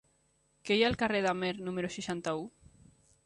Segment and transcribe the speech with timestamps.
[0.69, 2.47] Què hi ha al carrer d'Amer número seixanta-u?